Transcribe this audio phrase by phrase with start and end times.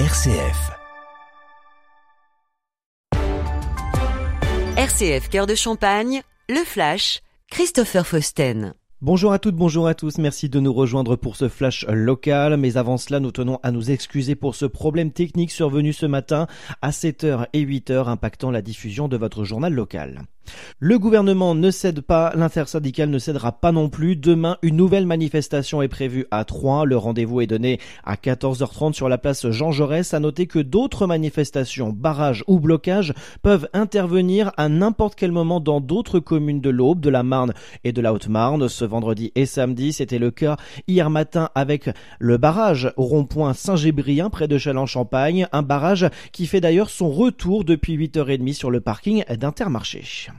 [0.00, 0.72] RCF.
[4.76, 8.74] RCF Cœur de Champagne, le Flash, Christopher Fausten.
[9.00, 12.76] Bonjour à toutes, bonjour à tous, merci de nous rejoindre pour ce flash local, mais
[12.76, 16.48] avant cela nous tenons à nous excuser pour ce problème technique survenu ce matin
[16.82, 20.22] à 7h et 8h impactant la diffusion de votre journal local.
[20.78, 24.16] Le gouvernement ne cède pas, l'intersyndicale ne cédera pas non plus.
[24.16, 26.84] Demain, une nouvelle manifestation est prévue à Troyes.
[26.84, 30.14] Le rendez-vous est donné à 14h30 sur la place Jean Jaurès.
[30.14, 35.80] À noter que d'autres manifestations, barrages ou blocages peuvent intervenir à n'importe quel moment dans
[35.80, 37.54] d'autres communes de l'Aube, de la Marne
[37.84, 38.68] et de la Haute-Marne.
[38.68, 40.56] Ce vendredi et samedi, c'était le cas
[40.88, 45.46] hier matin avec le barrage au rond-point Saint-Gébrien près de Châlons-Champagne.
[45.52, 50.30] Un barrage qui fait d'ailleurs son retour depuis 8h30 sur le parking d'Intermarché.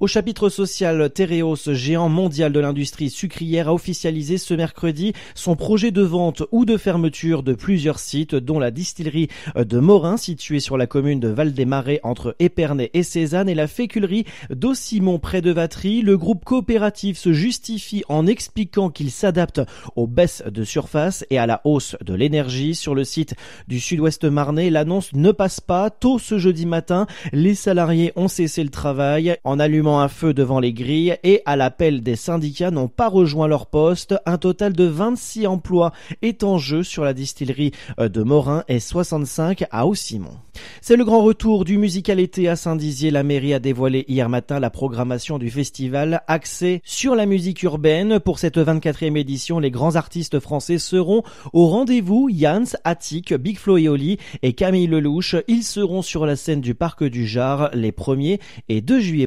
[0.00, 5.90] Au chapitre social, Tereos, géant mondial de l'industrie sucrière, a officialisé ce mercredi son projet
[5.90, 10.76] de vente ou de fermeture de plusieurs sites, dont la distillerie de Morin, située sur
[10.76, 16.02] la commune de Val-des-Marais entre Épernay et Cézanne, et la féculerie d'Ossimon près de Vatry.
[16.02, 19.60] Le groupe coopératif se justifie en expliquant qu'il s'adapte
[19.96, 22.74] aux baisses de surface et à la hausse de l'énergie.
[22.74, 23.34] Sur le site
[23.66, 25.90] du sud-ouest marnais, l'annonce ne passe pas.
[25.90, 29.36] Tôt ce jeudi matin, les salariés ont cessé le travail.
[29.58, 33.66] Allumant un feu devant les grilles et à l'appel des syndicats n'ont pas rejoint leur
[33.66, 34.14] poste.
[34.26, 35.92] Un total de 26 emplois
[36.22, 40.36] est en jeu sur la distillerie euh, de Morin et 65 à Haussymont.
[40.80, 43.10] C'est le grand retour du musical été à Saint-Dizier.
[43.10, 48.20] La mairie a dévoilé hier matin la programmation du festival axé sur la musique urbaine.
[48.20, 52.28] Pour cette 24e édition, les grands artistes français seront au rendez-vous.
[52.32, 55.36] Jans, Attic, Big Flo et Oli et Camille Lelouch.
[55.46, 59.26] Ils seront sur la scène du Parc du Jard les 1er et 2 juillet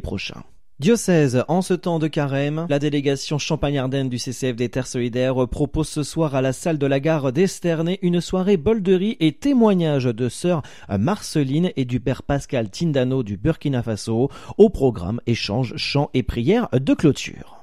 [0.79, 5.87] Diocèse, en ce temps de carême, la délégation Champagne-Ardenne du CCF des Terres Solidaires propose
[5.87, 10.27] ce soir à la salle de la gare d'Esternay une soirée bolderie et témoignage de
[10.27, 16.23] sœur Marceline et du père Pascal Tindano du Burkina Faso au programme échange, chants et
[16.23, 17.60] prières de clôture.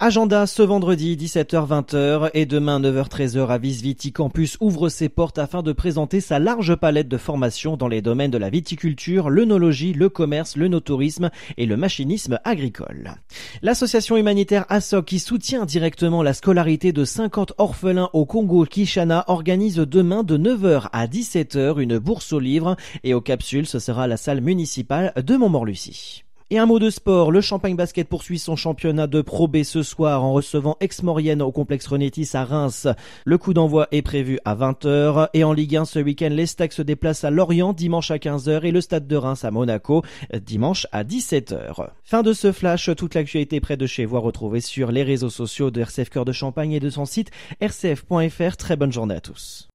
[0.00, 5.72] Agenda ce vendredi 17h-20h et demain 9h-13h à Visviti Campus ouvre ses portes afin de
[5.72, 10.56] présenter sa large palette de formations dans les domaines de la viticulture, l'œnologie, le commerce,
[10.56, 13.14] le notourisme et le machinisme agricole.
[13.62, 20.22] L'association humanitaire ASOC qui soutient directement la scolarité de 50 orphelins au Congo-Kishana organise demain
[20.22, 24.40] de 9h à 17h une bourse aux livres et aux capsules ce sera la salle
[24.40, 26.25] municipale de Montmorlucie.
[26.48, 29.82] Et un mot de sport, le Champagne Basket poursuit son championnat de Pro B ce
[29.82, 32.86] soir en recevant Aix-Maurienne au complexe Renétis à Reims.
[33.24, 36.74] Le coup d'envoi est prévu à 20h et en Ligue 1 ce week-end, les Stacks
[36.74, 40.04] se déplacent à Lorient dimanche à 15h et le Stade de Reims à Monaco
[40.40, 41.88] dimanche à 17h.
[42.04, 45.30] Fin de ce flash, toute l'actualité près de chez vous à retrouver sur les réseaux
[45.30, 48.56] sociaux de RCF Cœur de Champagne et de son site rcf.fr.
[48.56, 49.68] Très bonne journée à tous.